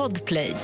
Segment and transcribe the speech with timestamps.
[0.00, 0.54] Podplay.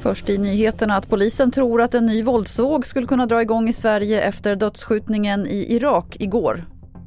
[0.00, 3.72] Först i nyheterna att polisen tror att en ny våldsvåg skulle kunna dra igång i
[3.72, 6.64] Sverige efter dödsskjutningen i Irak igår.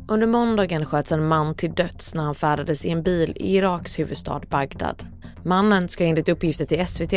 [0.08, 4.00] Under måndagen sköts en man till döds när han färdades i en bil i Iraks
[4.00, 5.04] huvudstad Bagdad.
[5.46, 7.14] Mannen ska enligt uppgifter till SVT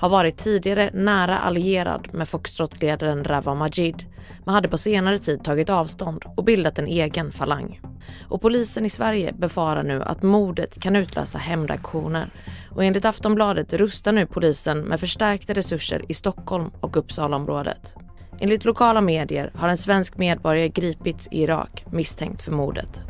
[0.00, 4.04] ha varit tidigare nära allierad med Foxtrot-ledaren Rawa Majid
[4.44, 7.80] men hade på senare tid tagit avstånd och bildat en egen falang.
[8.28, 12.32] Och polisen i Sverige befarar nu att mordet kan utlösa hämndaktioner
[12.70, 17.94] och enligt Aftonbladet rustar nu polisen med förstärkta resurser i Stockholm och Uppsalaområdet.
[18.40, 23.02] Enligt lokala medier har en svensk medborgare gripits i Irak misstänkt för mordet.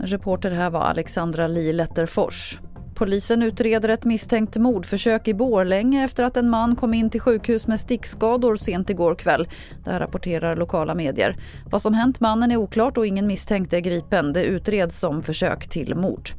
[0.00, 2.58] Reporter här var Alexandra Li Letterfors.
[2.94, 7.66] Polisen utreder ett misstänkt mordförsök i Borlänge efter att en man kom in till sjukhus
[7.66, 9.48] med stickskador sent igår kväll.
[9.84, 11.36] Det här rapporterar lokala medier.
[11.70, 14.32] Vad som hänt mannen är oklart och ingen misstänkt är gripen.
[14.32, 16.30] Det utreds som försök till mord.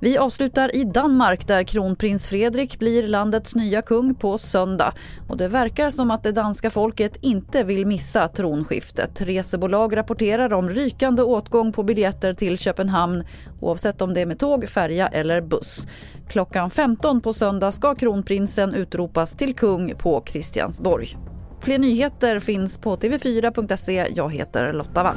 [0.00, 4.92] Vi avslutar i Danmark där kronprins Fredrik blir landets nya kung på söndag.
[5.28, 9.20] Och det verkar som att det danska folket inte vill missa tronskiftet.
[9.20, 13.24] Resebolag rapporterar om rykande åtgång på biljetter till Köpenhamn
[13.60, 15.86] oavsett om det är med tåg, färja eller buss.
[16.28, 21.16] Klockan 15 på söndag ska kronprinsen utropas till kung på Kristiansborg.
[21.60, 24.06] Fler nyheter finns på tv4.se.
[24.14, 25.16] Jag heter Lotta Wall.